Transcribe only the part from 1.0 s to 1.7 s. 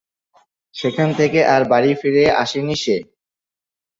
থেকে আর